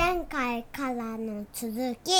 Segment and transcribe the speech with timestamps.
[0.00, 1.74] 前回からの続
[2.04, 2.12] き。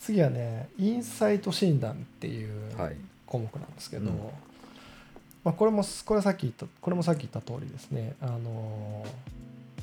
[0.00, 2.96] 次はねインサイト診断っていうはい。
[3.24, 4.16] 項目なんですけど、うん。
[5.44, 9.06] まあ、これもこれはさっき言ったこれもさっき言った通りですねあの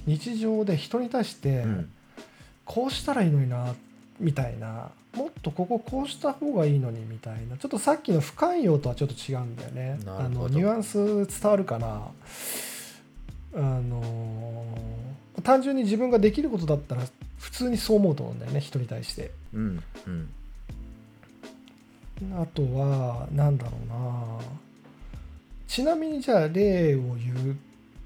[0.06, 1.90] 日常で人に対してうん。
[2.66, 3.76] こうしたらいいのにな
[4.20, 10.00] みたいなもっとこここうした方がいいのにみたいなちょっとさっきの不寛容とはちょっと違うんだよね。
[10.06, 10.98] あのニュアンス
[11.28, 12.12] 伝わるかな。
[13.54, 14.02] あの
[15.46, 17.04] 単純に自分ができることだったら
[17.38, 19.32] 普通にそう思うと思うんだよね人に対して。
[19.54, 20.30] うんうん。
[22.34, 24.40] あとはなんだろうな。
[25.68, 27.58] ちなみにじゃあ例を言う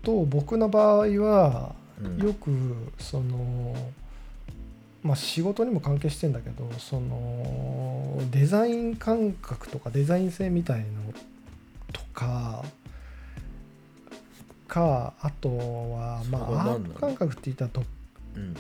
[0.04, 2.18] と僕の場合はうん。
[2.18, 2.52] よく
[3.00, 3.74] その
[5.02, 10.86] まあ仕事にも関係してんだけどそのデザイン感覚とかデザイン性みたいの
[11.94, 12.66] とか
[14.70, 17.84] かあとはまあアート感覚って言ったらと
[18.36, 18.56] うん。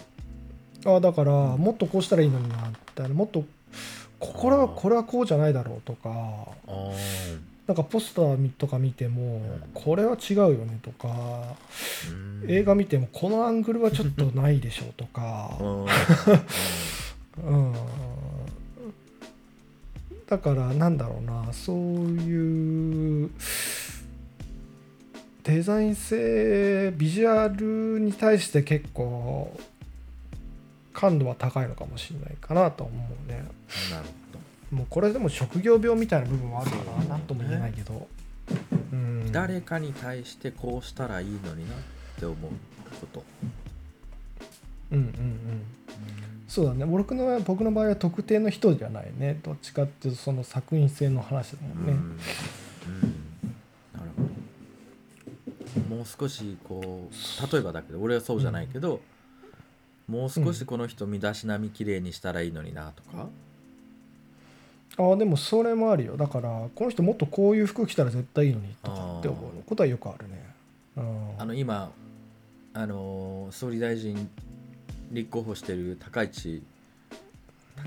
[0.85, 3.45] あだからもっとこうしたらいいのになみたいなもっと
[4.19, 6.09] ここれはこれはこうじゃないだろうとか
[7.67, 9.63] なんかポスターとか見てもん。
[9.75, 11.55] これは違うよねとか
[12.09, 12.13] う
[12.47, 12.49] ん。
[12.49, 15.85] 映画見てもこのアングルはちょっとないでしょうとか うん。
[17.43, 17.75] うん。
[20.27, 23.29] だからなんだろうなそういう
[25.49, 29.57] デザイン性ビジュアルに対して結構
[30.93, 32.93] 感度は高いのかもしれないかなと思
[33.27, 33.45] うね。
[33.91, 34.03] なる
[34.69, 36.77] ほもうこれでも職業病みたいな部分はあるか
[37.09, 38.07] なんとも言えないけど、
[38.93, 39.25] うん。
[39.25, 41.79] ど誰かに対してこうしたらいいのになっ
[42.19, 42.51] て思う
[43.01, 43.23] こと。
[44.91, 45.63] うんうんうん。
[46.47, 46.85] そうだね。
[46.85, 49.39] 僕の僕の場合は特定の人じゃないね。
[49.41, 52.17] どっちかっていうとその作品性の話だもんね、うんうん
[53.93, 54.29] なるほど
[55.89, 59.01] もう少しこう例えばだけど俺はそうじゃないけど、
[60.07, 63.27] もう少しこの人身だしなみきれいにしたらいいのになとか、
[64.97, 66.17] ああでもそれもあるよ。
[66.17, 70.53] だからこの人もっとこういう服着たら絶対いいのにとかって思うことはよくあるね。
[70.97, 71.91] うんあの今
[72.73, 74.29] あのー総理大臣
[75.11, 76.61] 立候補してる高市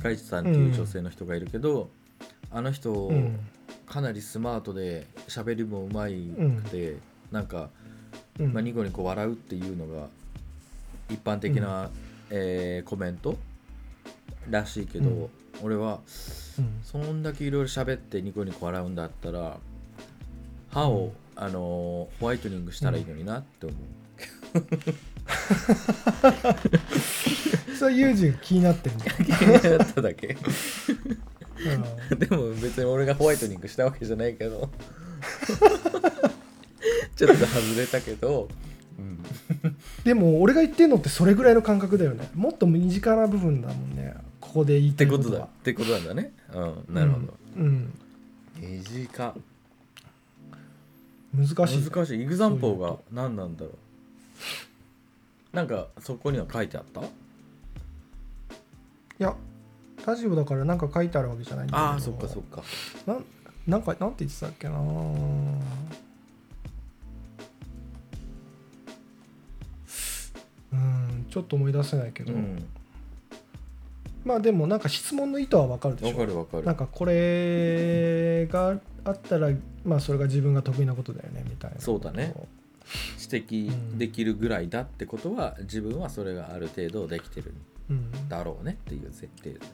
[0.01, 1.91] 高市さんっていう女性の人がいるけど、
[2.51, 3.39] あの人、うん。
[3.87, 6.15] かなりスマートで喋りもうまい
[6.65, 6.97] くて、
[7.31, 7.69] なんか、
[8.41, 8.53] うん。
[8.53, 10.07] まあ、ニコニコ笑うっていうのが
[11.11, 11.91] 一般的な、
[12.31, 13.37] えーコメント？
[14.51, 15.29] らしいけど、うん。
[15.63, 16.01] 俺は
[16.59, 16.81] うん。
[16.83, 19.59] そんだけいろいろ喋ってニコニコ笑うんだったら
[20.71, 21.13] 歯を、うん。
[21.45, 23.79] あのーホワイトニングしたらいいのになって思う、
[27.79, 30.37] それはユージが気になってるんだよ、気になっただけ。
[32.11, 32.19] うん。
[32.19, 34.69] でも別に俺がホワイトニングしたわけじゃないけど
[37.27, 38.49] ちょっと外れたけど、
[38.99, 39.19] うん、
[40.05, 42.29] でも俺が言ってんのってそれぐらいの感覚だよね。
[42.35, 44.15] もっと身近な部分だもんね。
[44.41, 45.45] ここで言いったていことだ。
[45.45, 46.33] ってことなんだね。
[46.53, 46.61] う
[46.93, 46.95] ん。
[46.95, 47.93] なるほど、うん、うん。
[48.61, 49.35] 短
[51.35, 51.79] 難しい。
[51.79, 52.23] ね、難しい。
[52.23, 55.57] イグザンポーが何なんだろう。
[55.57, 57.01] なんかそこには書いてあった？
[57.01, 57.05] い
[59.19, 59.35] や
[60.05, 61.87] ラジオだからなんか書いてあるわけじゃないんだけど。
[61.87, 62.63] ああそっかそっか。
[63.07, 63.25] なん
[63.67, 64.75] なんかなんて言ってたっけな
[71.33, 72.63] ちょっと思い出せないけど、うん。
[74.23, 76.65] まあでもなんか質問の意図はわかるでしわょかるわかる。
[76.65, 79.49] なんかこれがあったら
[79.83, 81.81] まあそれが自分が得意なことだよねみたいな。
[81.81, 82.35] そうだね。
[83.19, 87.55] 指摘できるぐらいだってことは、自分はそれがある程度できてる
[87.89, 87.97] うん。
[87.97, 89.67] んだろうねっていう設定だね。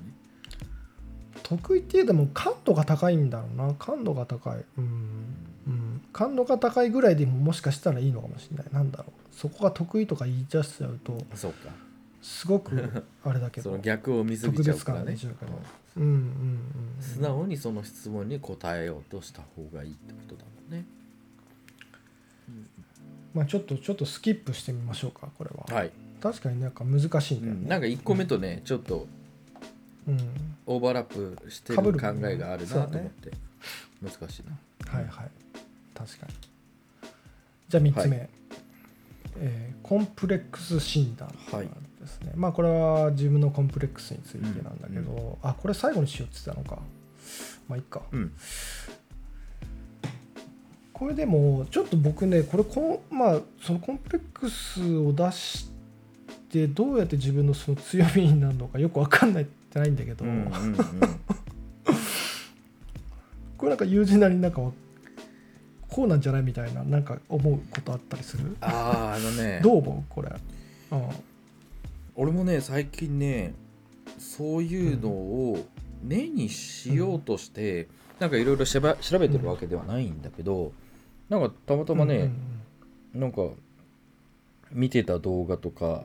[1.42, 3.75] 得意っていうでも感度が高いんだろうな。
[3.75, 4.64] 感度が高い。
[4.76, 5.34] うん、うん、
[6.12, 8.66] 感度が高いぐらいでももしかしたらいいのかもしれない。
[8.72, 9.34] なんだろう。
[9.34, 11.70] そこが得意とか言い出しちゃうとそうか。
[12.20, 15.04] すごくあれだけ そどの逆を見すぎ特ちゃうから。
[15.04, 15.16] ねん
[15.96, 16.58] うんうん
[17.00, 20.84] 素直にその質問に答えようとした方がいいってことだもんね。
[23.34, 29.06] まあちょっとちょっとスキップしてみましょうかこれは、はい、確かになんか難しいんだよね、なんか1個目とねちょっと
[30.06, 30.19] うん。
[30.66, 31.90] オーバーラップしてる考
[32.26, 33.31] えがあるなと思って、
[34.02, 34.58] 難しいな。
[34.90, 35.31] はいはい
[35.98, 36.32] 確かに。
[37.68, 38.28] じゃあ3つ目、
[39.40, 41.68] えーコンプレックス診断はい
[41.98, 45.48] ですね、まあこれは自分のコンプレックスについてなんだけど、うん。
[45.48, 46.82] あこれ最後にしようって言ってたのか。
[47.68, 48.02] まあいいか。
[48.12, 48.32] うん。
[50.92, 55.70] これでもちょっと僕ねこれこんまあそのコンプレックスを出し
[56.50, 60.76] てどうやって自分のその強みになるのか よく分かんないってないんだけど、うんうんうん。
[63.56, 64.72] これなんか友人なりになんかわ
[65.98, 68.56] こうなんじゃないみたいななんか思うことあったりする？
[68.60, 69.58] あああのね。
[69.64, 70.12] どう思う？
[70.12, 70.30] これ、
[70.92, 71.08] うん。
[72.14, 73.52] 俺もね最近ね
[74.16, 75.66] そういうのを
[76.04, 77.88] 目にしようとして、
[78.20, 80.72] なんかいろいろ調べ調べてるわけではないんだけど、
[81.28, 82.30] なんかたまたまね、
[83.12, 83.48] なんか
[84.70, 86.04] 見てた動画とか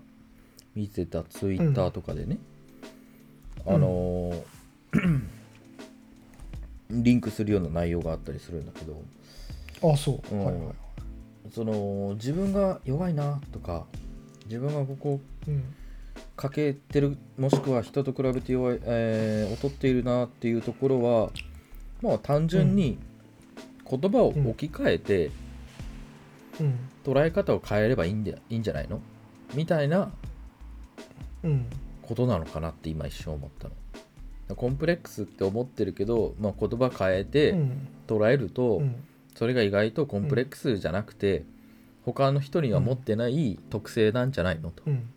[0.74, 2.40] 見てたツイッターとかでね、
[3.68, 3.76] うん。
[3.76, 5.22] あのー
[6.90, 9.00] リンクするような内容があったりするんだけどうん
[9.84, 10.46] あそう、うん。
[10.46, 10.76] はいはい
[11.52, 13.86] その自分が弱いなとか
[14.46, 15.64] 自分がここうん。
[16.36, 21.32] 欠けてるもしくは人と比べて弱い、えー劣っているなっていうところは
[22.02, 22.98] まあ単純に
[23.90, 25.32] 言葉を置き換えて
[26.60, 26.80] うん。
[27.04, 29.02] 捉え方を変えればいいんでいいんじゃないの？
[29.54, 30.12] みたいな
[31.44, 31.66] うん。
[32.02, 33.70] ことなのかなって今一瞬思った
[34.50, 34.56] の。
[34.56, 37.88] コンプレックスって思ってるけど、まあ、言葉変えうてん。
[38.08, 38.96] 捉えると、うん
[39.36, 41.44] それが意外とコンプレックスじゃなくて、
[42.06, 44.84] 他の人には持ってない特性なんじゃないのと。
[44.86, 45.10] うん。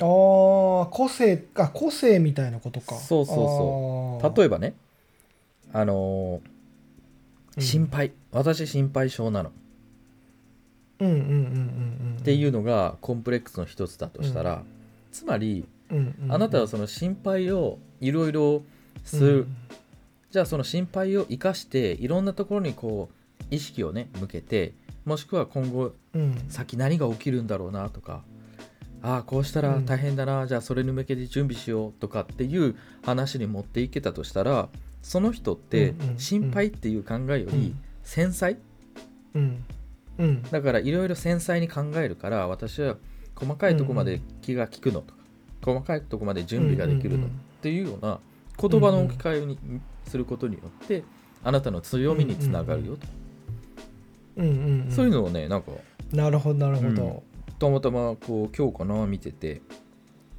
[0.00, 2.94] あー個性あ個性みたいなことか。
[2.94, 4.36] そうそうそう。
[4.36, 4.74] 例例えばね、
[5.72, 8.12] あのー心配。
[8.30, 9.50] 私心配性なの。
[11.00, 11.34] うんうんうんうんう
[12.14, 14.62] んっていうのがコンプレックスの一つだとしたら、
[15.12, 16.32] つまりうんうんうん。
[16.32, 18.62] あなたはその心配をいろいろ
[19.04, 19.46] する、
[20.30, 26.20] じゃあその心配を生かしていろんなところにこう意識をね向けてもしくは今後うん。
[26.20, 28.22] うん先何が起きるんだろうなとか
[29.02, 34.68] ああこうしたら大変だな、じゃあそれに向けて準備しようとかっていう話に持っていけたとしたら
[35.02, 37.80] その人ってうんうん心配っていう考えよりうん。
[38.02, 38.58] 繊細？
[39.34, 39.64] うん。
[40.18, 40.42] うん。
[40.42, 42.96] だからいろいろ繊細に考えるから私は
[43.36, 45.20] 細かいとこまで気が利くのとか
[45.62, 47.30] 細かいとこまで準備ができるのっ
[47.62, 48.18] ていうような
[48.60, 49.58] 言葉の置き換えに
[50.08, 51.04] することによって
[51.44, 53.06] あなたの強みにつながるよと、
[54.36, 55.72] うんうんうんそういうのをねなんか
[56.12, 57.22] なるほどなるほど。
[57.58, 59.60] たまたまこう今日かな見てて。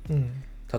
[0.09, 0.31] うん。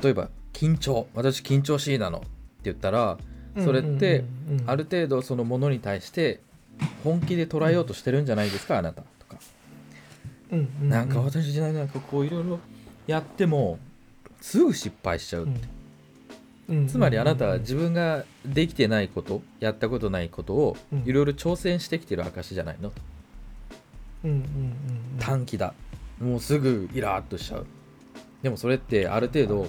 [0.03, 1.07] 例えば緊張。
[1.15, 2.27] 私緊張しいなのって
[2.65, 3.19] 言ったら
[3.63, 4.61] それってうんうん。
[4.61, 6.41] うんある程度そのものに対して
[7.05, 9.03] 本気で捉えようとしてるんじゃないですかあなた。
[9.03, 9.37] とか。
[10.51, 12.59] うんうなんか私じゃないなんかこういろいろ
[13.07, 13.79] やっても
[14.41, 15.53] すぐ失敗しちゃうって。
[15.53, 15.80] うん
[16.89, 20.99] つまりあなたは自分ができてないことやったことないことをうん。
[21.05, 22.91] いろいろ挑戦してきてる証じゃないの。
[22.91, 22.97] と
[24.25, 25.19] うんうんうんうん。
[25.19, 25.75] 短期だ。
[26.21, 27.67] もうすぐイラーっとしちゃう。
[28.43, 29.69] でもそれってある程度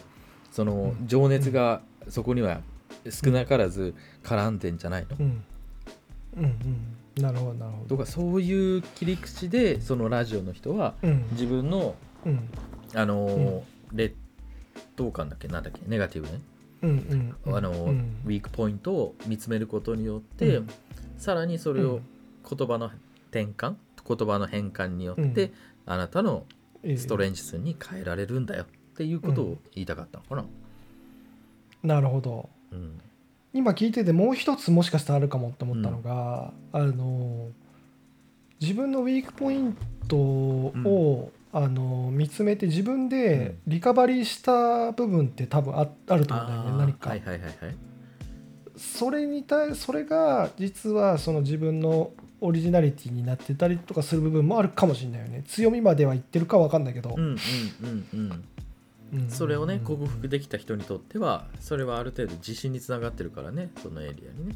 [0.52, 2.62] その情熱がそこには
[3.10, 5.16] 少なからず絡んでんじゃないの。
[5.20, 5.44] うん。
[6.38, 6.48] うんう
[7.20, 7.24] ん。
[7.24, 7.98] なるほどなるほど。
[7.98, 11.26] とかそういう切り口でそのラジオの人はうん。
[11.32, 11.96] 自分の
[12.26, 12.50] うん。
[12.94, 13.62] あのー
[13.94, 14.16] 劣
[14.96, 15.50] 等感だっけ？
[15.50, 15.82] なんだっけ？
[15.88, 16.40] ネガティブね
[16.82, 17.56] うんうん。
[17.56, 18.18] あのーうん。
[18.26, 20.68] ウィークポイントを見つめることによって、うん。
[21.18, 22.02] さらにそれを
[22.50, 22.92] 言葉の
[23.30, 23.76] 転換
[24.08, 25.52] 言葉の変換によって、うん。
[25.86, 26.46] あなたの
[26.84, 28.68] うんストレンジスに変えられるんだよっ
[28.98, 30.46] ていうことを言いたかったのかな。
[31.84, 32.50] なるほど。
[32.72, 33.00] うん。
[33.54, 37.50] 今聞いててもう一つもしかしたらあるかもって思ったのが、あの
[38.60, 47.54] 自分のウィークポイントを、あの見つめて自分でリカバリーした部分って多分ああると思うんだよね何か、はいはいはいはい。
[48.78, 55.44] それに対それが実はその自分のオリジナリティになってたりとかする部分もあるかもしれないよね。
[55.48, 57.38] 強みまでは言ってるかわかんないけど、うんうん
[57.84, 58.44] うんうん。
[59.14, 59.30] うん。
[59.30, 64.56] それをね克服できた人にとってはそれはある程度自信につながってるからねそのエリアにね。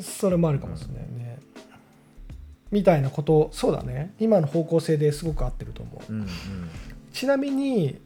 [0.00, 1.38] それもあるかもしれないね、
[2.74, 4.12] みたいなことそうだね。
[4.18, 6.12] 今の方向性ですごく合ってると思う。
[6.12, 6.28] うんうん。
[7.12, 8.00] ちなみに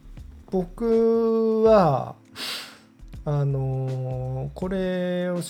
[0.51, 2.13] 僕は
[3.25, 5.41] あのーこれを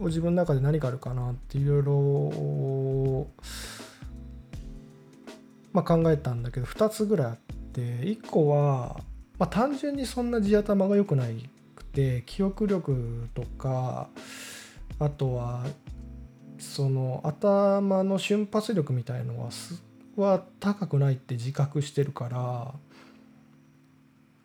[0.00, 3.26] 自分の中で何かあるかなっていろいろ、
[5.72, 7.36] まあ、考えたんだけど2つぐらいあっ
[7.72, 9.00] て1個は、
[9.38, 14.08] まあ、単純にそんな地頭が良くないくて記憶力とか
[14.98, 15.64] あとは
[16.58, 19.82] その頭の瞬発力みたいのはす
[20.16, 22.74] は高くないって自覚してるから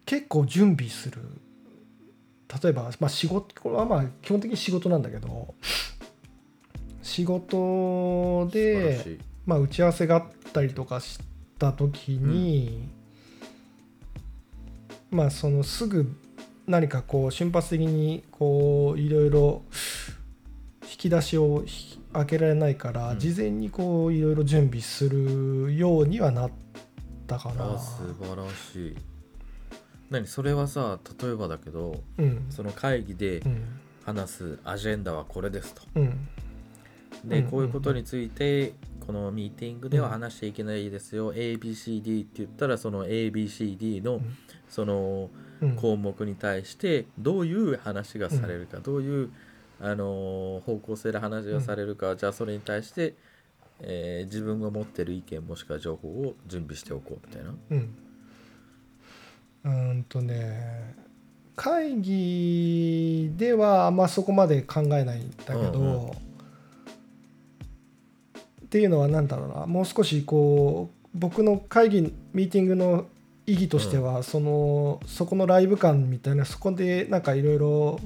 [0.06, 1.22] 結構準備する
[2.62, 5.56] 例えば、まあ、仕事これはまあ基本的に仕事なんだけど
[7.02, 9.20] 仕事で。
[9.46, 11.20] まあ、打ち合わせがあったりとかし
[11.60, 12.88] た時に、
[15.12, 16.16] まあそのすぐ
[16.66, 19.74] 何かこう瞬発的にこういろいろ引
[21.04, 23.20] き出しをひ開けられないから、うん。
[23.20, 26.52] 事前にこういろいろ準備するようにはなっ
[27.28, 27.74] たかな。
[27.74, 27.80] あ。
[27.80, 28.96] 素晴らしい。
[30.10, 32.46] 何それはさ例えばだけどうん。
[32.50, 33.64] その会議でうん。
[34.06, 35.82] 話すアジェンダはこれですと。
[35.96, 36.28] うん。
[37.26, 38.74] で、うんこういうことについて
[39.06, 44.38] このミーティングでは話しちゃいけないですよ、ABCD って言ったらその ABCD のん。
[44.70, 45.30] その
[45.62, 45.76] うん。
[45.78, 49.32] 項目に対してどういう話がされるか、どういう
[49.82, 53.16] あの方向性で話がされるか、じゃあそれに対して、
[53.82, 57.54] えー自分が持ってる意見もしくは情報を準備しておこうみたいな。
[57.72, 57.96] うん。
[59.66, 60.96] うーんとね
[61.56, 66.12] 会議ではあんまそこまで考えないんだけど、うんうっ
[68.70, 69.68] ていうのは何だろうな。
[69.68, 73.06] もう少しこう僕の会議ミーティングの
[73.46, 78.00] 意義としては、そのそこのライブ感みたいなそこでなんかいろいろ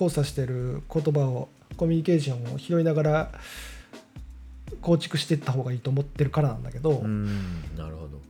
[0.00, 3.32] 交差してる言葉をコミュニケーションを拾いながら
[4.80, 7.26] 構築していった方がいいと思ってるからなんだけど、うん
[7.76, 8.20] なるほど。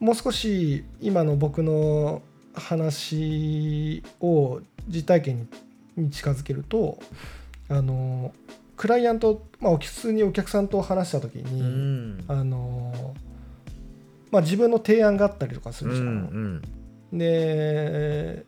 [0.00, 2.22] もう少し今の僕の
[2.54, 5.46] 話を実体験に
[5.94, 6.98] に近づけると
[7.68, 8.32] あの
[8.78, 13.14] クライアント、まあ、普通にお客さんと話した時うに、んあの
[14.30, 16.06] まあ、自分の提案があったりとかするじゃん。
[16.06, 16.62] うん
[17.12, 18.46] で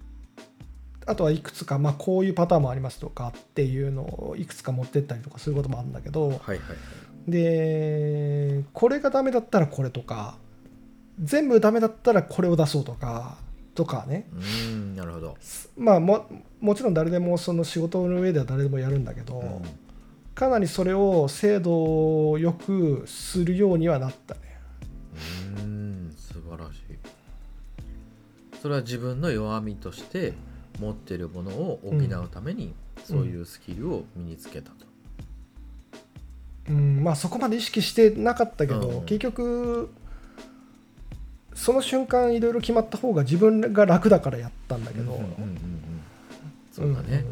[1.06, 7.30] あとはいくつか、まあ、こういうパターンもありますとかっていうのをいくつか持ってったりとかすることもあるんだけど、はいはいはい。
[7.30, 10.36] でこれがダメだったらこれとか
[11.22, 13.38] 全部ダメだったらこれを出そうとか
[13.74, 15.36] とかねうんなるほど。
[15.76, 16.26] まあも
[16.60, 19.62] もちろん誰でもその仕事の上では誰でもやるんだけど、うん
[20.34, 24.40] かなりそれを精度よくするようにはなったね
[25.58, 26.82] うん素晴らしい
[28.60, 30.32] それは自分の弱みとして
[30.78, 34.86] 持ってるものを補うために、そういうスキルを身につけたと、
[36.70, 37.02] うん。
[37.02, 39.04] まあそこまで意識してなかったけど、うん。
[39.04, 39.90] 結局
[41.54, 45.80] その瞬間いろいろ決まった方が自分が楽だからやったんだけど、うんうんうんうん
[46.72, 47.24] そうだね、ん。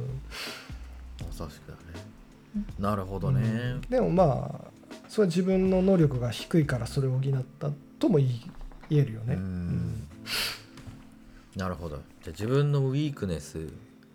[1.27, 2.63] まさしくだね。
[2.79, 3.45] なるほどね、う
[3.79, 3.81] ん。
[3.81, 4.71] でもまあ
[5.09, 8.29] それは自分の能力が低いからそれを補ったとも言
[8.91, 9.35] えるよね。
[9.35, 10.07] うん。
[11.57, 13.69] なるほどじゃあ自分のウィークネス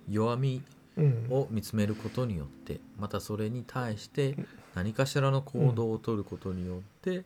[0.09, 0.63] 弱み
[0.97, 1.27] うん。
[1.29, 4.35] を見つめることによってまたそれに対して
[4.73, 7.23] 何かしらの行動をとることによって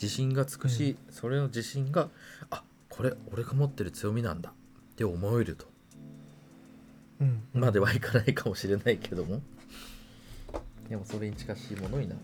[0.00, 2.08] 自信がつくし、それの自信が
[2.50, 5.66] あこれ俺が持ってる強みなんだって思えると。
[7.20, 7.42] うん。
[7.52, 9.42] まではいかないかもしれないけども。
[10.88, 12.20] でもそれに近しいものになる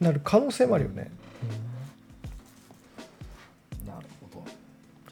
[0.00, 1.10] なる可能性もあるよね。
[1.40, 1.79] とな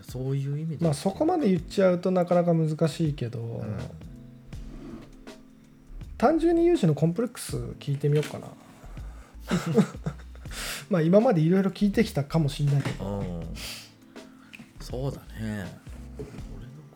[0.08, 0.84] そういう意味で。
[0.84, 3.78] まあそこまで言っちゃうとなかなか難しいけど、うん。
[6.16, 8.48] 単純に有事のコンプレックス聞いてみようかな。
[10.90, 13.42] まあ今までいろいろ聞いてきたかもしれないけど、うん。
[14.80, 15.66] そうだね。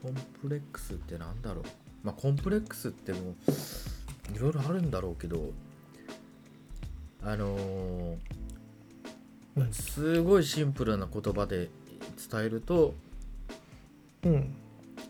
[0.03, 1.65] 俺のコンプレックスってなんだろう。
[2.03, 3.35] まあコンプレックスってもう
[4.35, 5.53] いろいろあるんだろうけど。
[7.25, 8.17] あのー
[9.55, 11.69] うんすごいシンプルな言葉で
[12.13, 12.95] 伝えると
[14.25, 14.55] うん。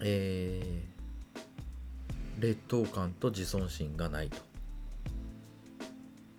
[0.02, 0.92] えー
[2.40, 4.36] 劣等感と自尊心がないと、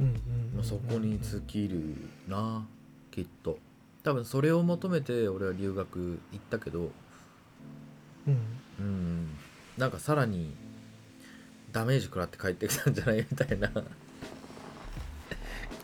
[0.02, 1.96] うんそこに尽きる
[2.28, 2.66] な
[3.10, 3.58] きっと。
[4.04, 6.92] 多分それを求めて俺は留学行ったけど
[8.28, 8.38] うん。
[8.80, 9.30] うん。
[9.78, 10.54] なんかさらに
[11.72, 13.26] ダメージ食らって帰ってきたんじゃない？
[13.32, 13.72] みたいな。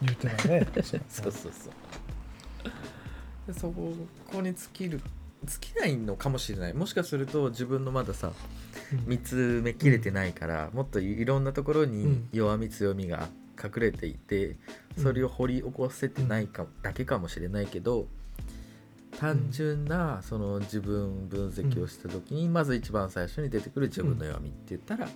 [0.01, 0.67] 言ってたね。
[0.83, 1.51] そうそうそう
[3.51, 3.73] でそ
[4.31, 5.01] こに尽きる
[5.43, 6.73] 尽きないのかもしれない。
[6.73, 8.33] もしかすると自分のまださ
[8.91, 9.03] うん。
[9.07, 12.29] 見つめきれてないから、もっといろんなところにうん。
[12.33, 13.29] 弱み強みが
[13.61, 14.57] 隠れていて、
[14.97, 15.03] うん。
[15.03, 18.07] それを掘り起こせてないか、だけかもしれないけど
[19.17, 25.09] 単純なその自分分析をした時に、まず一番最初に出てくる自分の弱みって言ったら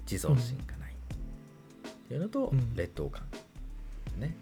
[0.00, 0.92] 自尊心がない。
[0.92, 2.74] っていうのとうん。
[2.74, 3.22] 劣等感。
[4.18, 4.34] ね。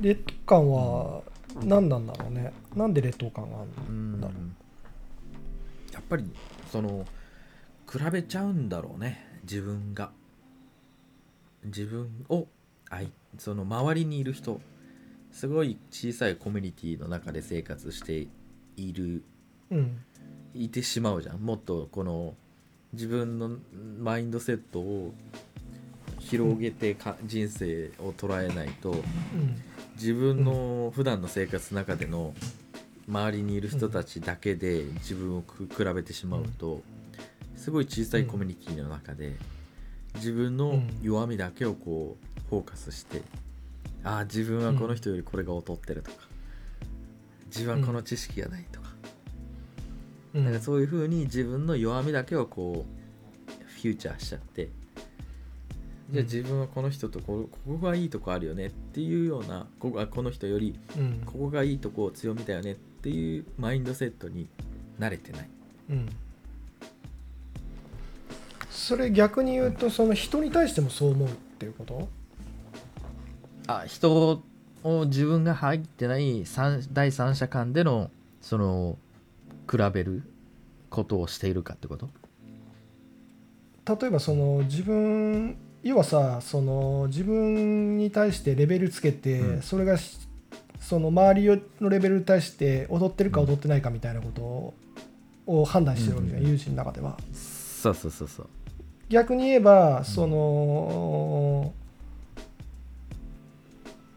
[0.00, 1.22] 劣等感は
[1.62, 2.52] 何なんだろうね。
[2.74, 4.34] なんで劣等感があるうんんだろ
[5.92, 6.30] やっぱり
[6.70, 7.04] その
[7.90, 9.40] 比べちゃうんだろうね。
[9.42, 10.10] 自分が。
[11.64, 12.46] 自分を
[12.88, 14.60] あいその周りにいる人。
[15.30, 18.26] すごい小さいコミュニティの中で生活して
[18.76, 19.24] いる。
[19.70, 19.76] う。
[19.76, 20.00] うん。
[20.54, 21.38] いてしまうじゃん。
[21.38, 22.34] もっとこの
[22.92, 23.58] 自分の
[23.98, 25.14] マインドセットを
[26.18, 28.92] 広げてか、人生を捉えないと。
[28.92, 29.62] うん
[29.98, 32.32] 自分の普段の生活の中での
[33.08, 36.82] 周りにいる人たちだけで自分をく比べてしまうと
[37.56, 39.36] すごい小さいコミュニティの中で
[40.14, 43.22] 自分の弱みだけをこうフォーカスして
[44.04, 46.18] ああ自分はこの人よりこれが劣ってるとか
[47.46, 48.88] 自分はこの知識がないとか
[50.34, 50.44] うん。
[50.44, 54.68] なんかそういう風に自分の弱みだけをこうフューチャーしちゃって
[56.10, 61.22] じゃあ自分はこの人とこここがいいとこあるよねっていうようなここあこの人よりうん。
[61.26, 64.48] ここがいいとこを強みだよねっていうマインドセットに
[64.98, 65.48] 慣れてない。
[65.90, 66.08] うん。
[68.70, 72.08] それ逆に言うとその人に対してもそう思うっていうこと？
[73.66, 74.42] あ人
[74.82, 78.10] を自分が入ってない三第三者間での
[78.40, 78.96] その
[79.70, 80.22] 比べる
[80.88, 82.08] ことをしているかってこと？
[84.00, 89.62] 例えばその自分要はさその自分に対してレベルつけて、うん。
[89.62, 90.18] それがし
[90.80, 94.74] その周りのレベルに対して踊ってるか踊ってないかみたいなことを
[95.46, 97.16] を判断してるわけじゃん、うん友人の中では。
[97.32, 98.48] そうそうそうそう。
[99.08, 101.72] 逆に言えばその、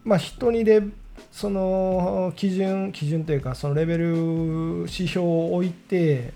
[0.04, 0.82] まあ人にレ
[1.30, 4.06] その基準基準というかそのレベル
[4.80, 6.34] 指標を置いて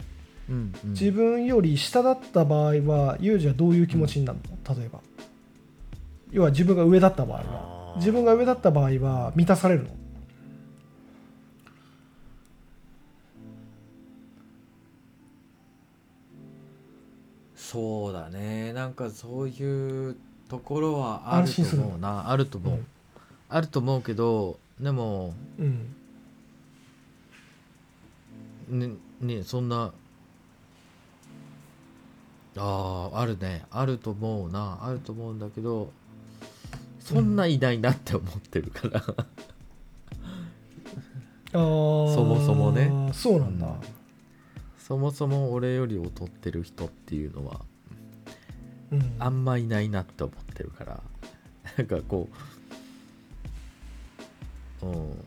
[0.49, 0.91] うんうん。
[0.93, 4.75] 自分より下だった場合はユージはどういう気持ちになるの？
[4.75, 5.01] 例えば
[6.33, 7.95] 要は自分が上だった場合は。
[7.97, 9.91] 自分が上だった場合は満たされるの。
[17.55, 18.73] そうだね。
[18.73, 20.17] なんかそういう
[20.49, 22.31] ところはあると思うな。
[22.31, 22.87] あると思う、うん。
[23.49, 25.95] あると思うけどでもうん。
[28.69, 28.91] ね
[29.21, 29.93] ねそんな
[32.57, 33.65] あーあるね。
[33.71, 34.79] あると思うな。
[34.83, 35.91] あると思うんだけど
[37.07, 39.01] そんないないなって思ってるから、
[41.53, 41.59] そ
[42.25, 42.91] もそもね。
[43.13, 43.77] そうなんだ、
[44.77, 47.61] そもそも俺より劣ってる人っていうのは
[48.91, 49.15] うん。
[49.21, 51.01] あんまいないなって思ってるから。
[51.79, 52.29] なんかこ
[54.83, 55.25] ううん。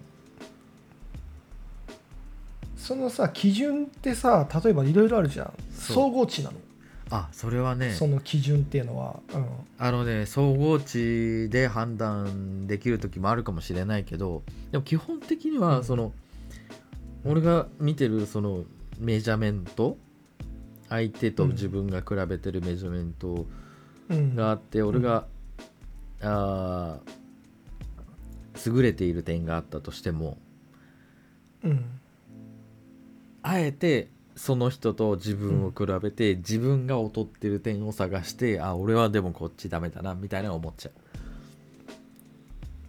[2.75, 5.53] そのさ基準ってさ例えばいろいろあるじゃん。
[5.71, 6.57] 総合値なの
[7.11, 9.45] あそれはねその基準っていうのは、うん、
[9.79, 15.63] あのね総合値で判断できる時もあるかもしれないけどでも基本的にうん。
[15.63, 16.13] はその、
[17.25, 18.63] 俺が見てるその
[18.99, 19.97] メジャーメント
[20.87, 23.45] 相手と自分が比べてるメジャーメント
[24.09, 24.35] うん。
[24.35, 25.25] があって、俺が、
[26.21, 30.37] あー優れている点があったとしても
[31.63, 31.85] うん。
[33.41, 40.93] あえてその人と自分を比べて、自分が劣ってる点を探してあ俺はでもこっちダメだなみたいな思っちゃう。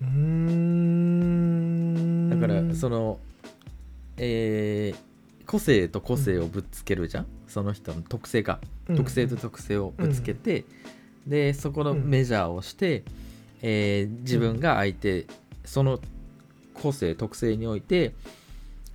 [0.04, 2.30] うーん。
[2.30, 3.18] だからその
[4.16, 5.00] えー
[5.44, 8.96] 個性と個性をぶつけるじゃん、その人の特性か、うん。
[8.96, 10.64] 特性と特性をぶつけて、
[11.26, 13.02] でそこのメジャーをして、
[13.60, 15.26] えー自分が相手、
[15.64, 15.98] その
[16.74, 18.14] 個性特性において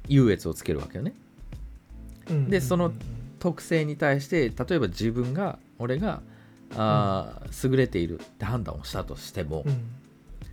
[0.08, 1.13] 優越をつけるわけよね。
[1.20, 1.24] うん
[2.49, 2.91] でその
[3.39, 6.21] 特性に対して例えば自分が俺が
[6.75, 9.65] あー優れているって判断をしたとしても、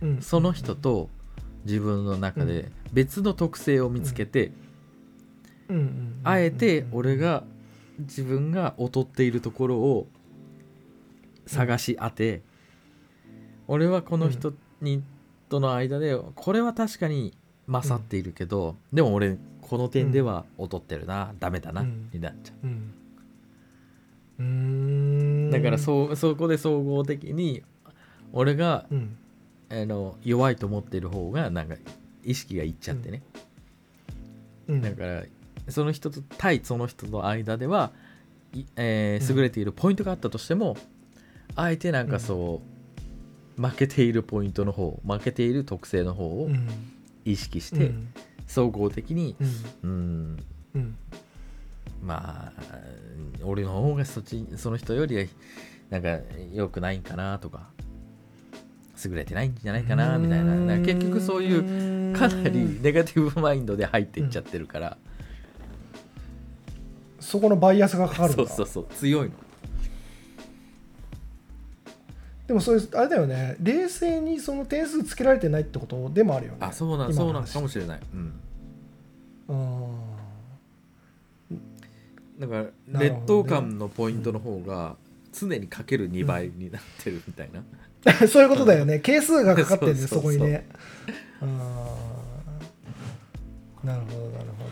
[0.01, 0.09] うん。
[0.09, 0.21] うん。
[0.21, 1.09] その人と
[1.65, 4.51] 自分の中で別の特性を見つけて、
[5.69, 5.75] うん。
[5.77, 7.43] うんあえて俺が
[7.99, 10.07] 自分が劣っているところを
[11.45, 12.41] 探し当て、
[13.67, 15.03] 俺はこの人に
[15.49, 17.33] との間でこれは確かに
[17.67, 22.09] 勝っているけど、でも俺この点では劣ってるな、ダメだな、うん。
[22.13, 22.67] になっちゃう。
[22.67, 22.93] ん。
[24.39, 25.49] うーん。
[25.49, 27.63] うだからそうそこで総合的に
[28.31, 29.17] 俺がうん。
[29.69, 31.75] あの弱いと思っている方がなんか
[32.23, 33.23] 意識がいっちゃってね、
[34.67, 34.81] うん。
[34.81, 35.23] だから
[35.69, 37.91] その人と対その人の間では、
[38.53, 39.37] いえーうん。
[39.37, 40.77] 優れているポイントがあったとしても、
[41.55, 42.61] あえてなんかそ
[43.57, 46.67] う、負けているポイントの方負けている特性の方をうん
[47.25, 48.13] 意識して、うん。
[48.47, 49.35] 総合的に
[49.83, 49.89] うん。
[49.89, 50.45] うん。
[50.75, 50.97] うん。
[52.03, 52.63] まあ
[53.43, 55.29] 俺の方がそっちその人より
[55.89, 56.19] なんか
[56.51, 57.69] 良くないんかなとか
[59.05, 60.79] 優れてないんじゃないかなみたいな。
[60.79, 61.65] 結局そういう
[62.13, 64.97] かなりネガティブマインドで入っていっちゃってるから、
[67.19, 68.87] そこのバイアスがかかるんだそうそうそう。
[68.95, 69.35] 強いの
[72.47, 73.55] でもそれあれだよね。
[73.61, 76.57] 冷静にその点数つけられてないってことでもあるよね。
[76.61, 78.33] あそうなんそうなんかもしれない、うん、
[79.49, 79.53] あ
[82.39, 84.97] だから劣等感のポイントの方が
[85.31, 88.99] 常にかける2倍になってるみたいな、ー そういうことだよね。
[88.99, 89.95] 係数がかかってるん。
[89.95, 90.67] でそこにね。
[91.41, 92.23] あー。
[93.83, 94.63] なるほどなるほ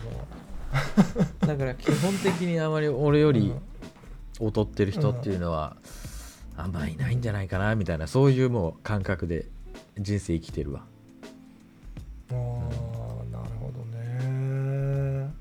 [1.46, 3.52] だから基本的にあまり俺より
[4.40, 5.76] 劣ってる人っていうのは
[6.56, 9.46] あんまいないんじゃないかなみたいなそういうもう感覚で
[9.98, 10.84] 人生生きてるわ。
[12.28, 15.32] どあーなるほどね。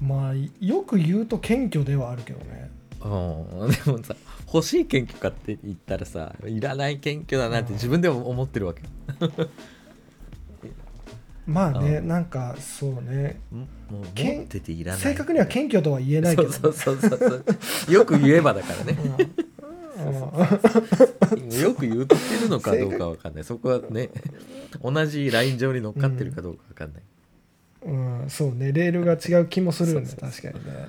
[0.00, 2.70] まあよく言うと謙虚ではあるけどね。
[3.02, 3.08] う
[3.66, 3.70] ん。
[3.70, 4.14] でもさ
[4.52, 8.82] 欲しい謙虚かって言ったらさいらない謙虚だなって自分でも思ってるわけ。
[11.46, 13.38] まあね、うなんかそうね。
[13.52, 15.00] もうってていらない。
[15.00, 17.26] 正確には謙虚とは言えないけどね、そうそうそうそ
[17.88, 17.94] う。
[17.94, 18.98] よく言えばだからね。
[19.18, 19.45] うん
[21.60, 23.44] よく言ってるのかどうかわかんない。
[23.44, 24.10] そこはね
[24.82, 27.02] 同じライン上に乗っかってるかどうかわかんない、
[27.86, 28.72] うん、うんそうね。
[28.72, 30.08] レールが違う気もするよね。
[30.08, 30.88] 確かにね、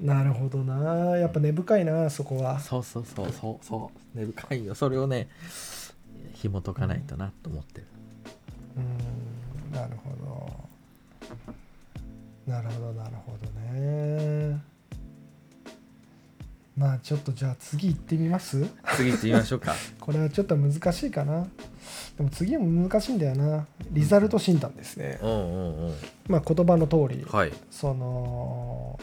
[0.00, 1.16] うん、なるほどな。
[1.16, 2.58] やっぱ根深いなそこは。
[2.60, 4.18] そうそうそうそうそう。
[4.18, 4.74] 根深いよ。
[4.74, 5.28] それをね
[6.34, 7.86] 紐解かないとなと思ってる。
[8.76, 10.70] うんなるほど。
[12.50, 14.69] なるほどなるほどね
[16.80, 18.64] まあちょっとじゃあ次行ってみます？
[18.96, 19.74] 次行ってみましょうか。
[20.00, 21.46] これはちょっと難しいかな。
[22.16, 23.66] でも次も難しいんだよな。
[23.90, 25.18] リザルト診断ですね。
[25.22, 25.94] うんうんうん。
[26.26, 27.52] まあ言葉の通りはい。
[27.70, 28.98] その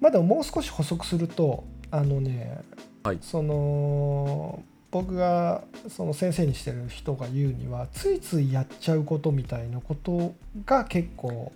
[0.00, 2.60] まあでももう少し補足するとあのね、
[3.02, 3.18] はい。
[3.20, 10.32] その僕がその先生にしてる人が言うにはついついやっちゃうことみたいなこと
[10.64, 11.52] が結構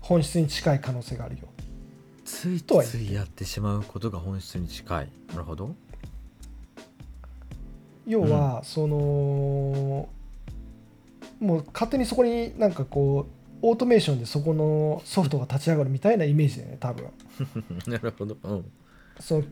[0.00, 1.48] 本質に近い可能性があるよ。
[2.24, 5.08] ついついやってしまうことが本質に近い。
[5.30, 5.74] なるほど。
[8.06, 10.08] 要は、その
[11.40, 17.10] もう勝手にそこになんかこうオートメーションでそこのソフトが立ち上がるみたいなイメージだよね多分。
[17.86, 18.36] なるほど。
[18.42, 18.64] うん。
[19.20, 19.44] その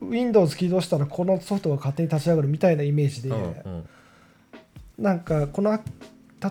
[0.00, 3.88] Windows 起動したらこのソフトが勝手に立ち上がるみたいなイメージで、うんうん。
[4.98, 5.80] なんかこの例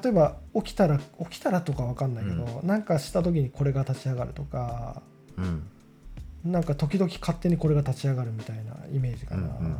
[0.10, 5.02] えば起きたら起きたらとかわかんないけど、なんかした時にこれが立ち上がるとか
[5.42, 6.52] うん。
[6.52, 9.78] なんか時々勝手にこれが立ち上がるみたいなイメージかな、うんうん。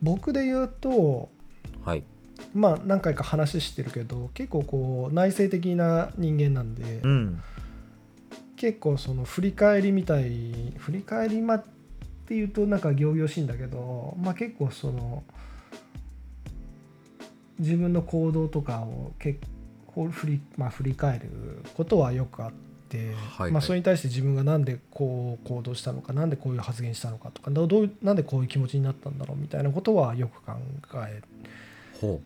[0.00, 1.28] 僕で言うと
[1.84, 2.04] はい。
[2.54, 7.42] まあ何回か話してるけど結構こう内省的な人間なんで、うん。
[8.56, 11.64] 結構その振り返りみたい振り返りまっ
[12.26, 15.22] ていうとなんか仰々しいんだけど、まあ、結構その
[17.58, 19.40] 自分の行動とかを結
[19.86, 22.67] 構振り,、まあ、振り返ることはよくあって、
[23.36, 30.52] はいまあ、それに対して自分がなんでこう行動したのかなんでこういう発言したのかとかどうどうなんでこういう気持ちになったんだろうみたいなことはよく考
[31.06, 31.22] え
[32.00, 32.20] ほ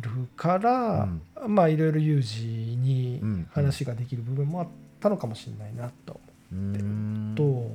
[0.00, 1.08] るから、
[1.48, 4.68] まあいろいろ有事にうん話ができる部分もあっ
[5.00, 6.20] たのかもしれないなと。
[6.52, 7.34] ううーん。
[7.34, 7.70] と、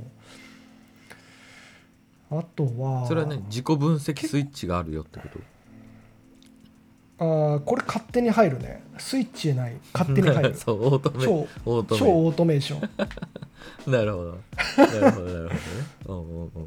[2.37, 5.39] あとはそれはね自己分析スイッチがあるよってこと？
[7.21, 8.81] あーこれ勝手に入るね。
[8.97, 9.75] スイッチない。
[9.93, 10.55] 勝手に入る。
[10.57, 12.89] そうオートメ超オートメ超オートメーション。
[13.91, 14.37] なるほど。
[14.77, 15.49] なるほどなる
[16.07, 16.61] ほど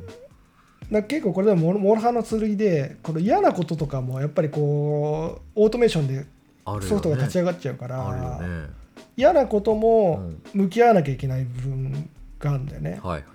[0.90, 1.02] ね。
[1.08, 6.24] 結構これでもモロ諸刃の剣でこの嫌なこととかもやっぱりこうオートメーションで
[6.64, 8.68] ソフトが立ち上がっちゃうから、あるよね。
[9.16, 10.40] 嫌なことうもん。
[10.52, 13.22] 向き合わなきゃいけない部分があるんだよね、はいはい。
[13.24, 13.32] だか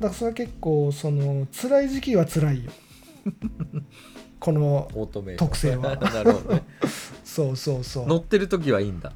[0.00, 2.70] らそれは結構その辛い時期は辛いよ
[4.38, 4.88] この
[5.36, 5.96] 特性は。
[6.00, 6.62] なるほどね。
[7.24, 8.06] そうそうそう。
[8.06, 9.12] 乗ってる時はいいんだ。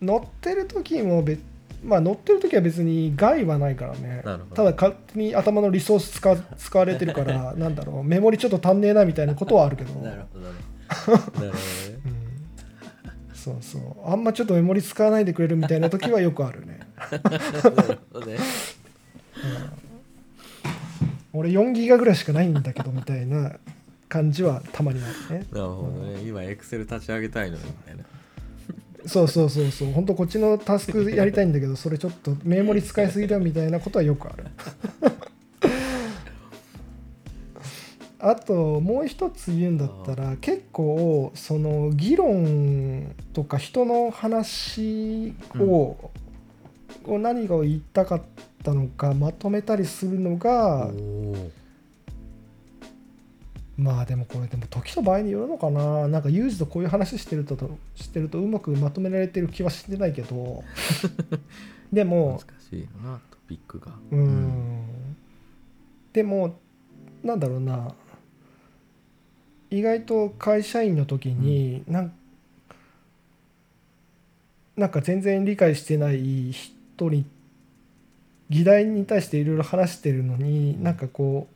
[0.00, 1.40] 乗ってる時も別
[1.84, 4.22] まあ乗ってる時は別に害はないからね。
[4.54, 9.94] ただ勝手に頭のリソース使 使われてるからなんだろうメモリちょっと足んねえなみたいなことはあるけど。
[10.00, 10.54] なるほどね
[10.88, 11.52] なるほどね。
[13.30, 13.82] うん、そうそう。
[14.10, 16.80] あんまちょっとメモリ使わないでくれるみたいな時はよくあるね。
[16.96, 18.36] なるほどね
[21.36, 23.56] 俺4ギガぐらいしかないんだけどみたいな
[24.08, 25.46] 感じはたまにあるね。
[25.52, 26.20] なるほどね。
[26.22, 28.04] 今エクセル立ち上げたいのにみたいな。
[29.06, 29.92] そうそうそうそう。
[29.92, 34.44] 本当こっちのタスクやりたいんだけどそれちょっとメモリ使いすぎだみたいなことはよくある。
[38.18, 46.10] あともう一つ言うんだったら結構その議論とか人の話を、
[47.04, 48.22] を何が言いたかっ
[48.66, 50.90] たのかまとめたりするのが
[53.76, 56.08] まあでもこれでも時と場合によるのかな。
[56.08, 57.56] なんかユージとこういう話してると
[57.94, 60.64] してるとうまくまとめられてる気はしてないけど。
[61.92, 63.92] でも難しいよなトピックが。
[64.10, 64.82] うん。
[66.14, 66.56] でも
[67.22, 67.94] なんだろうな。
[69.68, 72.12] 意外と会社員の時になん
[74.74, 77.26] なんか全然理解してない人に
[78.48, 81.48] 議題に対していろいろ話してるのになんかこ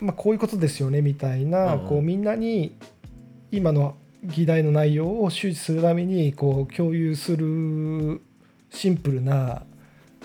[0.00, 2.76] う、まあ、こういうことですよねみたいな、こうみんなに
[3.52, 8.20] 今の議題の内容を周知するためにこう共有する
[8.70, 9.62] シンプルな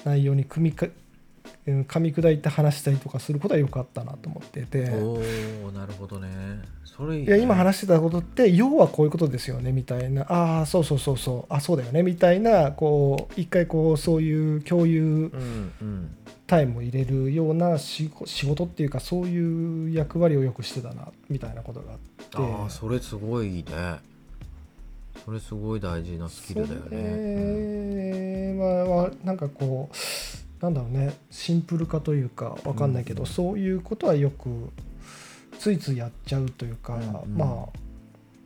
[0.04, 0.76] 内容に組み
[1.66, 4.90] 噛み砕いて話したりとかすることはよくあったなと思ってて。
[4.92, 5.14] お
[5.68, 6.30] おなるほどね。
[6.84, 10.24] それいい,、いや今話してたことって要はこういうことですよねみたいな。
[10.24, 11.54] ああそうそうそうそう。
[11.54, 15.32] あそうだよねみたいなこう一回こうそういう共有
[16.48, 22.38] タイムを入れるような仕仕事っていうかそういう役割をよくしてたなみたいなことがあって。
[22.38, 23.64] ああそれすごいね。
[25.26, 29.96] それすごい大事なスキルだよそね、れははなんかこう
[30.62, 34.70] なんだろうねシンプル化というかわかんないけど、うんそういうことはよく
[35.58, 37.38] ついついやっちゃうというか、うんうん。
[37.38, 37.78] まあ、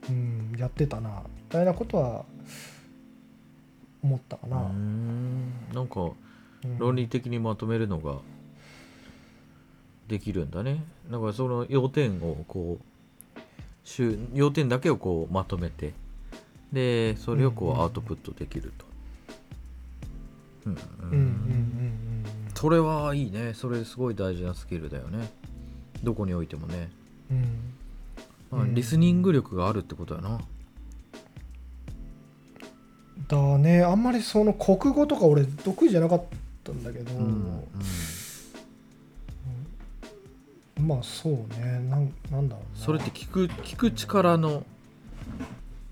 [0.09, 2.25] うん、やってたなみたいなことは
[4.03, 4.57] 思ったかうな。
[4.57, 5.49] ん。
[5.73, 6.77] なんかうん。
[6.77, 8.17] 論理的にまとめるのが
[10.07, 10.83] できるんだね。
[11.09, 13.39] だからその要点をこう
[13.83, 15.93] 週要点だけをこうまとめて
[16.73, 18.84] でそれをこうアウトプットできると、
[22.53, 23.53] それはいいね。
[23.53, 25.29] それすごい大事なスキルだよね。
[26.03, 26.89] どこにおいてもね、
[27.31, 27.73] うん。
[28.51, 28.73] まあうん。
[28.73, 30.39] リスニング力があるってことやな。
[33.27, 33.83] だね。
[33.83, 36.23] あんまりその国語とか俺得意じゃなかっ
[36.63, 37.63] たんだけど、うん。
[40.79, 41.79] まあそうね。
[41.89, 42.85] なんなんだろうな。
[42.85, 44.63] それって聞く聞く力の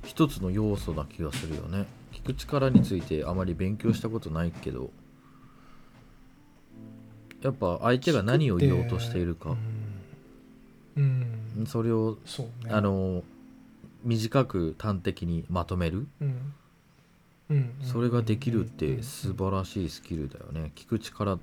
[0.03, 1.85] 一つの要素な気がするよね
[2.23, 4.91] 聞く力についてあまり勉強したことないけど
[7.41, 9.57] やっぱ相手が何を言おうとしているか。
[10.95, 11.67] うん、うん。
[11.67, 12.71] それをそうね。
[12.73, 13.23] あの
[14.05, 16.07] 短く端的にまとめる。
[16.21, 16.53] うん。
[17.49, 17.75] うん。
[17.81, 18.69] それができるっうん。
[18.69, 20.71] て素晴らしいスキルだよね。
[20.75, 21.37] 聞く力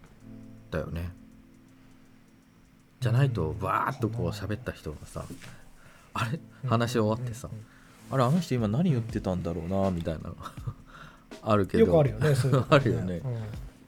[0.70, 1.10] だよね。
[3.00, 5.24] じゃないとバーッとこう喋った人がさ
[6.14, 6.40] あれ？
[6.66, 7.50] 話終わってさ
[8.10, 10.32] あれあの人今何言ってたんだろうなみたいな。
[11.42, 11.86] あるけど。
[11.86, 13.22] よくあるよね そういうのあるよね。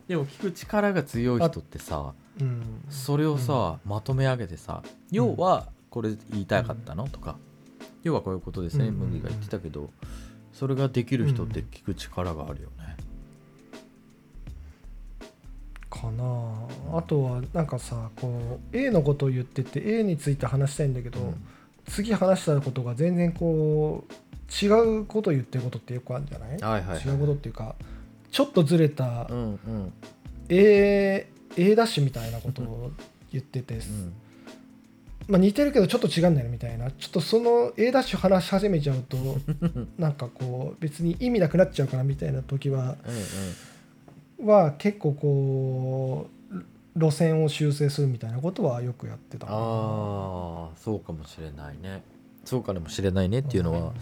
[0.07, 2.63] でも聞く力が強い人ってさうんうん。
[2.89, 7.09] それをさ、まとめ上げてさ要はこれ言いたかったの？
[7.09, 7.37] とか。
[8.03, 9.91] 要はこういうことですねうん麦が言ってたけど。
[10.53, 12.97] それができる人って聞く力があるよね。
[15.91, 16.99] かな。
[16.99, 21.35] あとはなんかさこう A のことを言ってて A について話したいんだけど、うん
[21.87, 24.69] 次話したことが全然こう違
[25.01, 27.75] うことを言ってることってよくあるんじゃない、はいはい、はい、違うことっていうか
[28.33, 29.93] ちょっとずれたうんうん。
[30.49, 32.91] A, A ダッシュみたいなことを
[33.31, 34.13] 言ってて、うん。
[35.29, 36.91] まあ、似てるけどちょっと違うんだよねみたいな。
[36.91, 39.17] ちょっとその A ダッシュ話し始めちゃうと
[39.99, 42.97] なんかこう別に意味なくなっちゃうかなみたいな時は
[44.41, 44.47] うん。
[44.47, 46.42] は結構こう
[46.97, 49.47] 路線を修正するみたいなことはよくやってた。
[49.47, 49.59] なああ
[50.77, 52.03] そうかもしれないね。
[52.45, 53.93] そうかもしれないねっていうのは、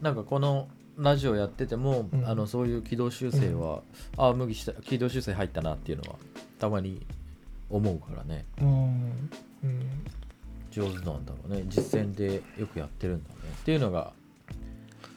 [0.00, 2.26] なんかこのラジオやってても、うん。
[2.26, 3.82] あのそういう軌道修正は、
[4.16, 6.18] ああ麦した軌道修正入ったなっていうのは
[6.58, 7.04] たまに
[7.70, 8.44] 思うからね。
[8.60, 9.30] うん、
[9.64, 9.80] うん。
[10.70, 11.64] 上手なんだろうね。
[11.68, 13.36] 実践でよくやってるんだね。
[13.60, 14.12] っていうのが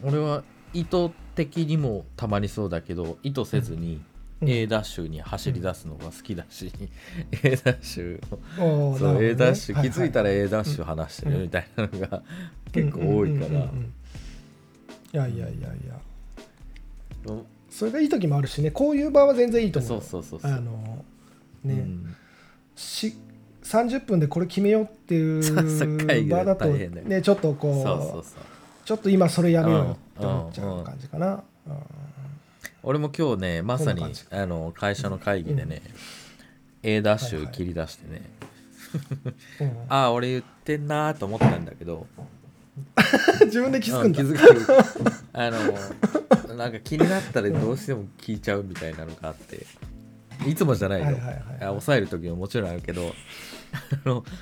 [0.03, 4.05] 俺は意図的にもたまにそうだけど意図せずにうん
[4.41, 6.71] A ダッシュに走り出すのが好きだし、
[7.43, 8.21] A ダッシュ
[8.97, 12.21] そう、A ダッシュ気づいたらは A ダッシュ話してるみたいなのが
[12.71, 13.59] 結構多いから。
[13.59, 13.63] い
[15.13, 15.99] やいやいやいや。
[17.69, 18.71] それがいい時もあるしね。
[18.71, 19.89] こういう場は全然いいと思う。
[19.89, 20.51] そうそうそうそう。
[20.51, 21.03] あの
[21.63, 22.15] ね、うん。
[22.75, 23.15] し
[23.63, 25.97] 30分でこれ決めようっていそう
[26.29, 28.23] 場だとねちょっとこうそうそうそう。
[28.85, 31.73] ちょっと今それやめようよって思っちゃう感じかな、うん
[32.83, 35.81] 俺も今日ねまさにあの会社の会議でね、
[36.83, 38.21] A ダッシュ切り出してね、
[39.59, 42.07] うん ああ俺言ってんなーと思ったんだけど。
[43.45, 44.73] 自分で気づくんだ、うん気づく。
[45.33, 49.65] あのなんか気になったらどうしても聞いちゃうみたいなのがあって。
[50.45, 53.13] いつもじゃないよ、はいはいはいあ抑える時ももちろんあるけど。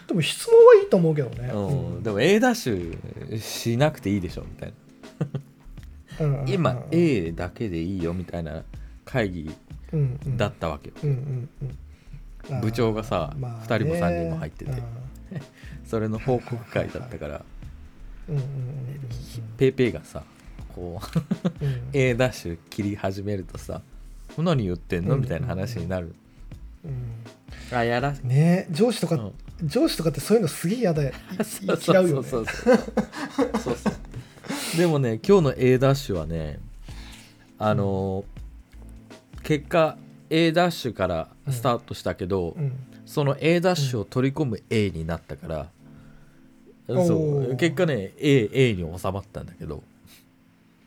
[0.08, 4.76] でも質問はいいと思うけどね、うん、でも A ダッシュしなくていいでしょみたいな
[6.20, 8.64] うんうんうん今 A だけでいいよみたいな
[9.04, 9.52] 会議
[10.38, 11.78] だったわけよ、うんうんうん
[12.62, 13.58] 部長がさまあね。
[13.68, 14.72] 2人も3人も入ってて。
[14.72, 14.84] うん。
[15.84, 17.44] それの報告会だったから
[19.58, 20.24] ペーペーがさ
[20.76, 23.82] こう A ダッシュ切り始めるとさ
[24.38, 25.16] 何言ってんの？
[25.16, 25.22] うん。
[25.22, 26.14] みたいな話になる、
[26.84, 27.76] うん。
[27.76, 29.68] あやらね上司とか、うん。
[29.68, 32.46] 上司とかってそういうのすげえ嫌だよそう嫌うよねそう。
[32.46, 32.78] そうそう
[33.60, 33.94] そうそう
[34.78, 36.60] でもね今日の A ダッシュはね
[37.58, 38.36] あのー
[39.44, 39.98] 結果
[40.32, 42.74] A ダッシュからスタートしたけど、うん
[43.06, 45.70] その A ダッシュを取り込む A になったから、
[46.88, 47.08] うん。
[47.08, 47.16] そ
[47.52, 49.84] う結果ね A, A に収まったんだけど。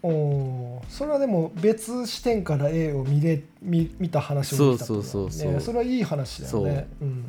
[0.03, 0.83] おー。
[0.89, 5.53] それはでも別視点から A を見れ見見た話を見たってことだそうそうそうそう。
[5.53, 6.89] ねそれはいい話だよね。
[7.01, 7.25] うん。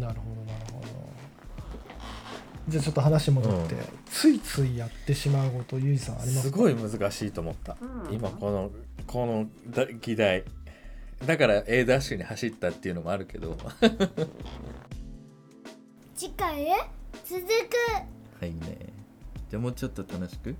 [0.00, 0.65] なるほどなるほど
[2.68, 3.80] じゃあちょっと話戻って、うん。
[4.06, 6.56] ついついやってしまうことゆいさんありますか？
[6.56, 7.76] すごい難しいと思った。
[8.10, 8.70] 今この
[9.06, 10.44] このだ議題。
[11.24, 13.56] だから A ダッシュに走ったっていうのもあるけど。
[16.16, 16.74] 次回へ？
[17.24, 17.46] 続く。
[18.40, 18.92] はいね。
[19.48, 20.54] じゃあもうちょっと楽しく。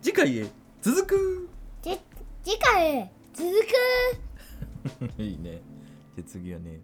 [0.00, 0.46] 次回へ？
[0.80, 1.48] 続く。
[1.82, 1.98] じ
[2.44, 3.10] 次回へ？
[3.34, 3.50] 続
[5.16, 5.18] く。
[5.22, 5.60] いいね。
[6.16, 6.80] じゃあ次はね